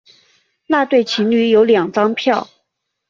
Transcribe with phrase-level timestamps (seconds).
[0.65, 2.49] 那对情侣有两张票